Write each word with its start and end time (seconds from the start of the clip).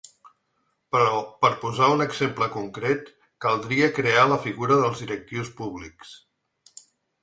Però, 0.95 1.19
per 1.45 1.51
posar 1.65 1.91
un 1.99 2.01
exemple 2.07 2.49
concret, 2.57 3.13
caldria 3.47 3.93
crear 4.01 4.27
la 4.35 4.43
figura 4.49 4.83
dels 4.85 5.07
directius 5.09 5.57
públics. 5.63 6.21